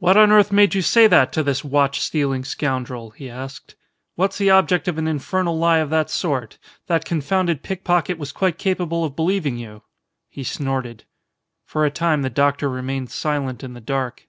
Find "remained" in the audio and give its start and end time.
12.68-13.10